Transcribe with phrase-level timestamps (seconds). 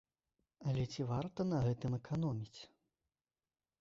[0.69, 2.59] Але ці варта на гэтым эканоміць?